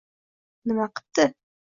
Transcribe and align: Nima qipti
Nima 0.69 0.87
qipti 0.95 1.27